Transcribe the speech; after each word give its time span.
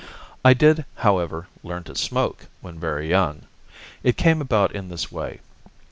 I 0.43 0.55
did, 0.55 0.85
however, 0.95 1.47
learn 1.61 1.83
to 1.83 1.93
smoke 1.93 2.47
when 2.61 2.79
very 2.79 3.07
young. 3.07 3.43
It 4.01 4.17
came 4.17 4.41
about 4.41 4.73
in 4.73 4.89
this 4.89 5.11
way. 5.11 5.41